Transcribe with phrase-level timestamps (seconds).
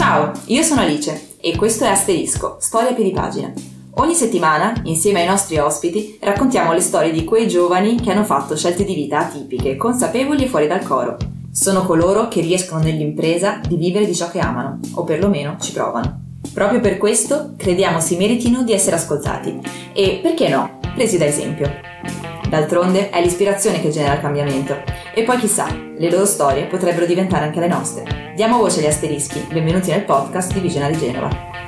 [0.00, 3.52] Ciao, io sono Alice e questo è Asterisco, Storia per pagina.
[3.96, 8.56] Ogni settimana, insieme ai nostri ospiti, raccontiamo le storie di quei giovani che hanno fatto
[8.56, 11.18] scelte di vita atipiche, consapevoli e fuori dal coro.
[11.52, 16.18] Sono coloro che riescono nell'impresa di vivere di ciò che amano, o perlomeno ci provano.
[16.54, 19.60] Proprio per questo crediamo si meritino di essere ascoltati
[19.92, 21.70] e, perché no, presi da esempio.
[22.50, 24.82] D'altronde è l'ispirazione che genera il cambiamento
[25.14, 28.32] e poi chissà, le loro storie potrebbero diventare anche le nostre.
[28.34, 31.59] Diamo voce agli asterischi, benvenuti nel podcast di Visionari Genova.